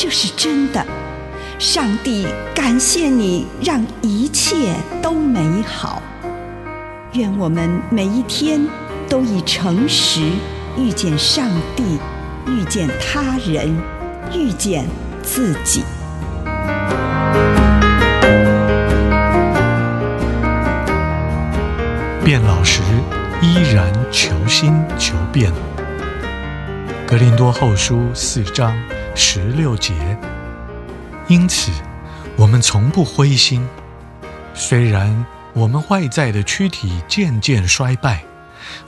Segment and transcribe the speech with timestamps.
[0.00, 0.86] 这是真的。
[1.58, 6.00] 上帝感谢你，让一切都美好。
[7.14, 8.64] 愿我们每一天
[9.08, 10.22] 都以诚实
[10.76, 11.98] 遇见上帝，
[12.46, 13.76] 遇见他人，
[14.32, 14.86] 遇见
[15.20, 15.82] 自己。
[22.24, 22.82] 变老时，
[23.42, 25.52] 依然求新求变。
[27.04, 28.76] 格林多后书四章
[29.20, 29.92] 十六节。
[31.26, 31.72] 因此，
[32.36, 33.66] 我们从不灰心。
[34.54, 38.22] 虽然我们外在的躯体渐渐衰败，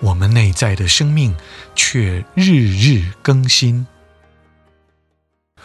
[0.00, 1.34] 我们内在的生命
[1.74, 3.86] 却日日更新。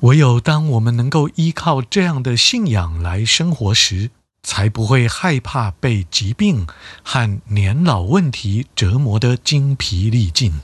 [0.00, 4.10] 唯有当我们能够依靠这样的信仰来生活时，
[4.44, 6.66] 才不会害怕被疾病
[7.02, 10.60] 和年老问题折磨得精疲力尽。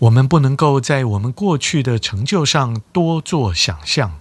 [0.00, 4.20] 我们不能够在我们过去的成就上多做想象，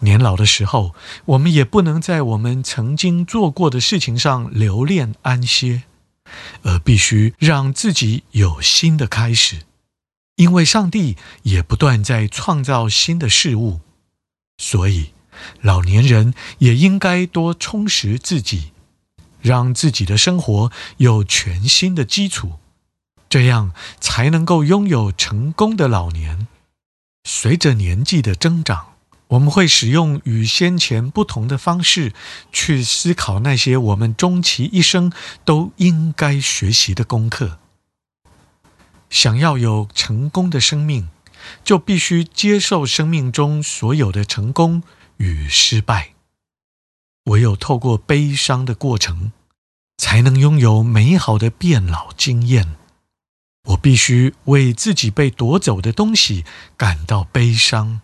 [0.00, 5.84] 年老的时候，我们也不能在我们曾经做过的事情上留恋安歇，
[6.62, 9.62] 而必须让自己有新的开始，
[10.36, 13.80] 因为上帝也不断在创造新的事物，
[14.58, 15.10] 所以。
[15.60, 18.72] 老年人也应该多充实自己，
[19.42, 22.52] 让自己的生活有全新的基础，
[23.28, 26.48] 这样才能够拥有成功的老年。
[27.24, 28.94] 随着年纪的增长，
[29.28, 32.12] 我们会使用与先前不同的方式
[32.52, 35.12] 去思考那些我们终其一生
[35.44, 37.58] 都应该学习的功课。
[39.10, 41.08] 想要有成功的生命，
[41.64, 44.82] 就必须接受生命中所有的成功。
[45.18, 46.10] 与失败，
[47.24, 49.32] 唯有透过悲伤的过程，
[49.96, 52.76] 才能拥有美好的变老经验。
[53.66, 56.44] 我必须为自己被夺走的东西
[56.76, 58.00] 感到悲伤，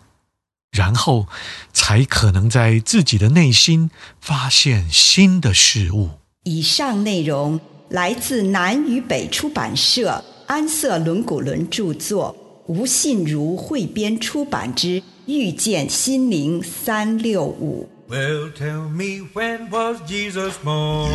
[0.71, 1.27] 然后
[1.71, 3.89] 才可能在自己的内心
[4.21, 6.11] 发现新的事物。
[6.43, 7.59] 以上内容
[7.89, 12.35] 来自南与北出版社安瑟伦古伦著作，
[12.67, 15.01] 吴信如汇编出版之。
[15.25, 17.89] 遇见心灵三六五。
[18.09, 21.09] Well, tell me when was Jesus born?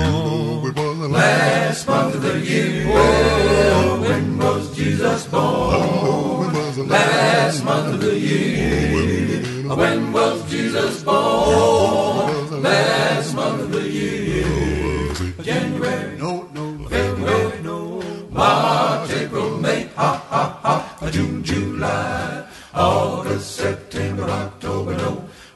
[0.64, 2.86] You know last month of the year.
[2.88, 3.77] Oh,
[4.18, 6.52] when was Jesus born?
[6.88, 9.68] Last month of the year.
[9.76, 12.62] When was Jesus born?
[12.62, 15.14] Last month of the year.
[15.42, 16.18] January.
[16.18, 16.88] No, no.
[16.88, 17.62] February.
[17.62, 18.02] No.
[18.30, 19.88] March, April, May.
[19.94, 21.10] Ha, ha, ha.
[21.10, 22.44] June, July.
[22.74, 24.94] August, September, October,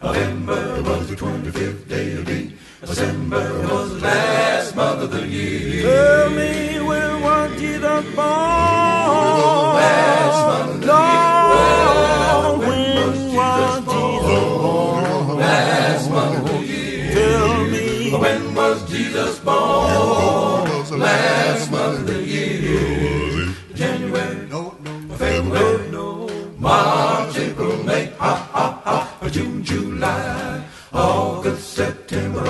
[0.02, 2.52] November was the 25th day of the.
[2.80, 6.72] December was the last month of the year.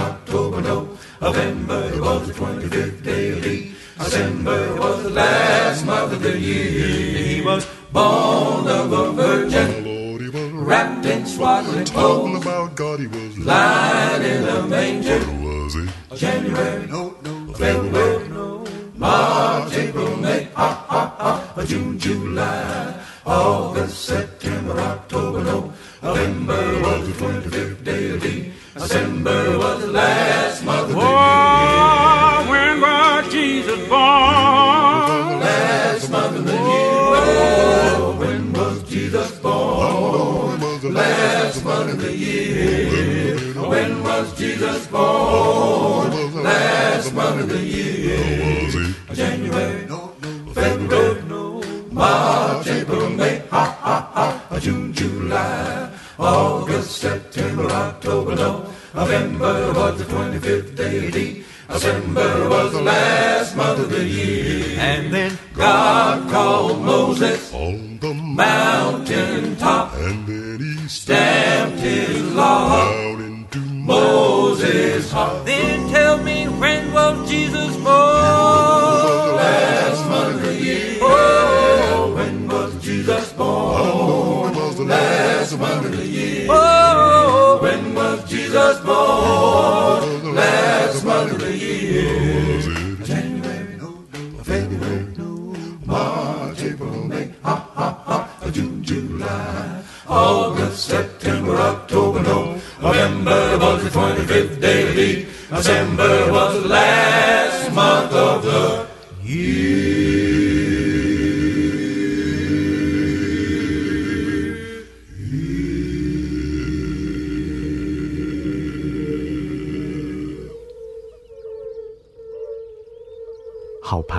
[0.09, 0.61] October,
[1.21, 7.17] November was the 25th day of the December was the last month of the year.
[7.25, 14.23] He was born of a virgin, wrapped in swaddling clothes, about God, he was lying
[14.23, 15.21] in a manger.
[15.21, 18.65] What January, no, no, February, no,
[18.97, 21.03] March, April, May, ha, ha,
[21.55, 25.73] ha, June, July, August, September, October, November.
[26.03, 28.11] November was the 25th day
[28.83, 32.51] December was the last month of the oh, year.
[32.51, 35.41] when was Jesus born?
[35.41, 37.95] Last month of the oh, year.
[38.03, 40.61] Oh, when was Jesus born?
[40.95, 43.37] Last month of the year.
[43.55, 46.43] When was Jesus born?
[46.43, 48.62] Last month of the year.
[56.33, 58.35] August, September, October,
[58.95, 64.79] November was the 25th day of the December was the last month of the year.
[64.79, 72.93] And then God called Moses on the mountain top and then he stamped his law
[72.93, 75.45] down into Moses' heart.
[75.47, 77.87] Then tell me when was Jesus born?
[77.87, 80.99] The Last month of the year.
[81.01, 84.55] Oh, when was Jesus born?
[85.57, 86.47] year.
[86.49, 89.82] Oh, when was Jesus born?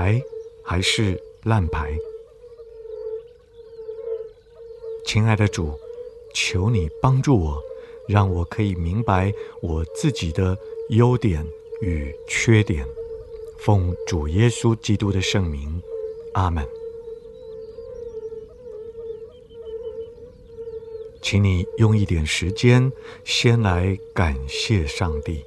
[0.03, 0.21] 牌
[0.61, 1.97] 还是烂牌？
[5.05, 5.79] 亲爱的主，
[6.33, 7.57] 求你帮助我，
[8.09, 10.57] 让我可以明白我自己的
[10.89, 11.47] 优点
[11.79, 12.85] 与缺点。
[13.59, 15.81] 奉主耶稣基督的圣名，
[16.33, 16.67] 阿门。
[21.21, 22.91] 请你用一点时间，
[23.23, 25.45] 先来感谢上帝。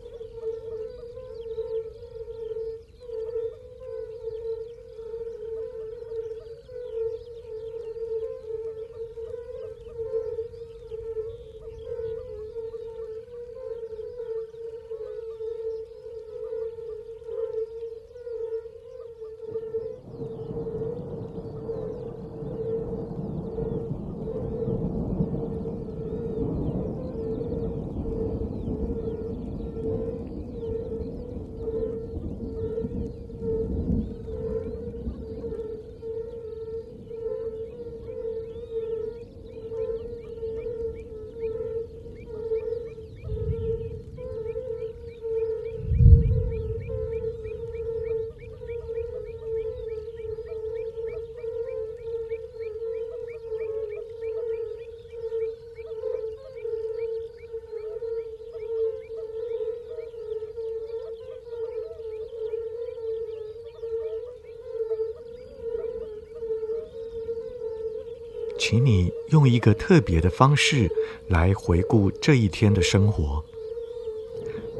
[68.68, 70.90] 请你用一个特别的方式
[71.28, 73.40] 来回顾这一天的生活，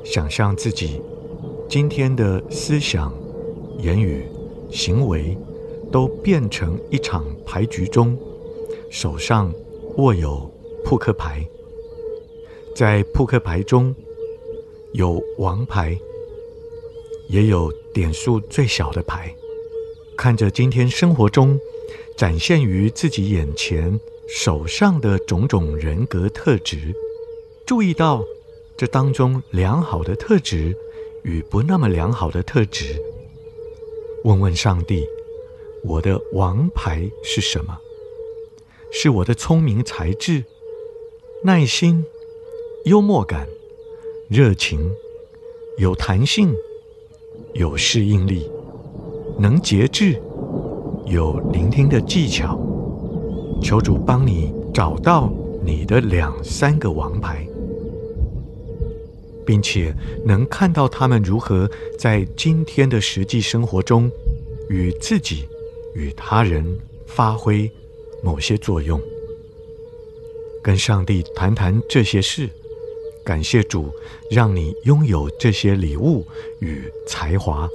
[0.02, 1.00] 想象自己
[1.68, 3.14] 今天的思想、
[3.78, 4.26] 言语、
[4.72, 5.38] 行为
[5.92, 8.18] 都变成一场牌局中，
[8.90, 9.54] 手上
[9.98, 10.50] 握有
[10.84, 11.48] 扑克牌，
[12.74, 13.94] 在扑克牌中
[14.94, 15.96] 有王牌，
[17.28, 19.32] 也有点数最小的牌，
[20.16, 21.56] 看着今天生活中。
[22.16, 23.98] 展现于自己眼前
[24.28, 26.94] 手上的种种人格特质，
[27.66, 28.24] 注意到
[28.76, 30.76] 这当中良好的特质
[31.22, 33.00] 与不那么良好的特质。
[34.24, 35.06] 问问上帝：
[35.84, 37.78] 我的王牌是什么？
[38.90, 40.44] 是我的聪明才智、
[41.44, 42.04] 耐心、
[42.84, 43.46] 幽默感、
[44.28, 44.90] 热情、
[45.76, 46.54] 有弹性、
[47.52, 48.50] 有适应力、
[49.38, 50.20] 能节制。
[51.06, 52.58] 有聆听的技巧，
[53.62, 55.32] 求主帮你找到
[55.64, 57.46] 你的两三个王牌，
[59.46, 59.94] 并且
[60.24, 64.10] 能看到他们如何在今天的实际生活中
[64.68, 65.48] 与自己、
[65.94, 66.66] 与他人
[67.06, 67.70] 发挥
[68.22, 69.00] 某些作用。
[70.60, 72.50] 跟上帝谈谈这些事，
[73.24, 73.92] 感谢主
[74.28, 76.26] 让你拥有这些礼物
[76.58, 77.68] 与才华。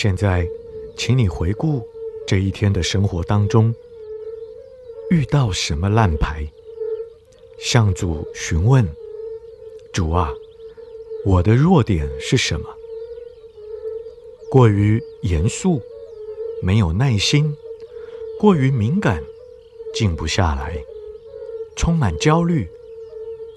[0.00, 0.48] 现在，
[0.96, 1.82] 请你回顾
[2.24, 3.74] 这一天的生活当中，
[5.10, 6.46] 遇到什么烂牌，
[7.58, 8.86] 向主询问：
[9.92, 10.32] 主啊，
[11.24, 12.68] 我的弱点是什么？
[14.48, 15.82] 过于严肃，
[16.62, 17.56] 没有耐心，
[18.38, 19.20] 过于敏感，
[19.92, 20.80] 静不下来，
[21.74, 22.68] 充满焦虑，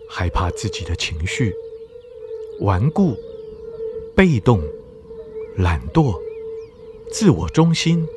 [0.09, 1.53] 害怕自己的情绪，
[2.61, 3.15] 顽固，
[4.15, 4.59] 被动。
[5.57, 6.17] 懒惰、
[7.11, 8.07] 自我中心，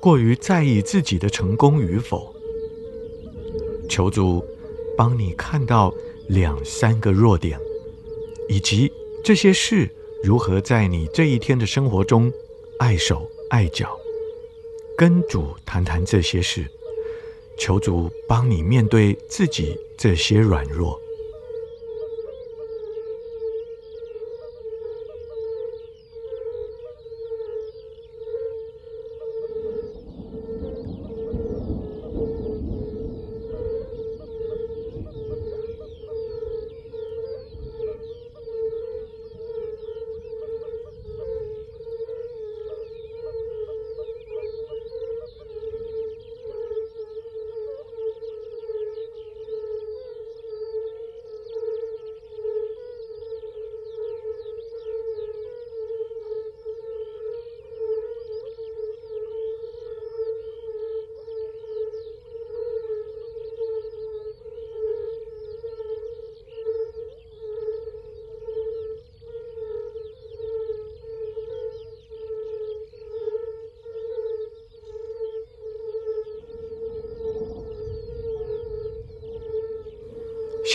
[0.00, 2.34] 过于在意自己的成功与否。
[3.88, 4.44] 求主
[4.96, 5.94] 帮你看到
[6.28, 7.58] 两三个弱点，
[8.48, 8.90] 以及
[9.22, 9.88] 这些事
[10.24, 12.30] 如何在你这一天的生活中
[12.80, 13.96] 碍手碍脚。
[14.98, 16.66] 跟主谈谈这些事，
[17.56, 21.00] 求主帮你面对自己这些软弱。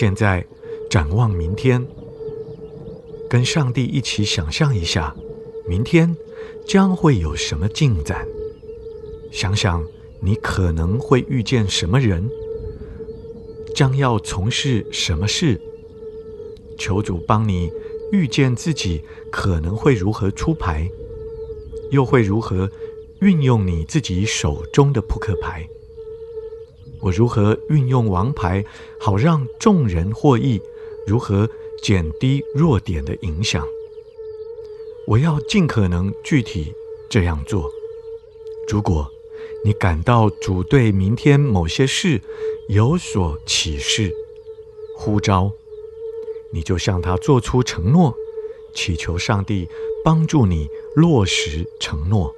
[0.00, 0.46] 现在
[0.88, 1.84] 展望明天，
[3.28, 5.12] 跟上帝一起想象一下，
[5.66, 6.16] 明天
[6.64, 8.24] 将会有什么进展？
[9.32, 9.84] 想想
[10.20, 12.30] 你可能会遇见什么人，
[13.74, 15.60] 将要从事什么事。
[16.78, 17.68] 求主帮你
[18.12, 19.02] 预见自己
[19.32, 20.88] 可能会如何出牌，
[21.90, 22.70] 又会如何
[23.20, 25.68] 运用你自己手中的扑克牌。
[27.00, 28.64] 我如何运用王牌，
[28.98, 30.60] 好让众人获益？
[31.06, 31.48] 如何
[31.82, 33.66] 减低弱点的影响？
[35.06, 36.74] 我要尽可能具体
[37.08, 37.70] 这样做。
[38.68, 39.10] 如果
[39.64, 42.20] 你感到主对明天某些事
[42.68, 44.12] 有所启示、
[44.96, 45.50] 呼召，
[46.52, 48.14] 你就向他做出承诺，
[48.74, 49.66] 祈求上帝
[50.04, 52.34] 帮助你落实承诺。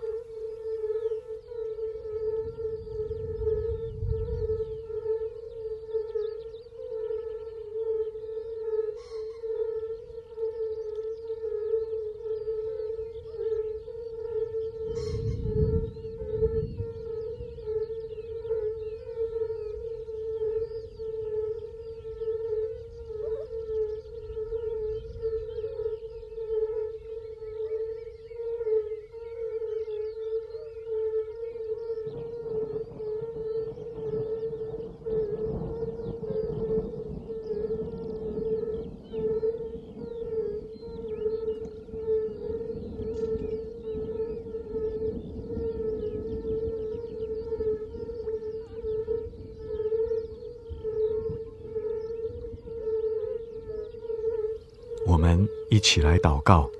[55.10, 56.70] 我们一起来祷告。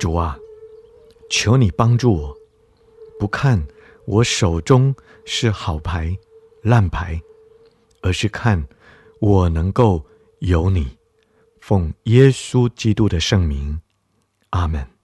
[0.00, 0.36] 主啊，
[1.30, 2.36] 求你帮助我，
[3.20, 3.64] 不看
[4.04, 4.92] 我手中
[5.24, 6.18] 是好牌、
[6.60, 7.22] 烂牌，
[8.02, 8.66] 而是看
[9.20, 10.02] 我能够
[10.40, 10.98] 有你。
[11.60, 13.80] 奉耶稣基督的圣名，
[14.50, 14.97] 阿门。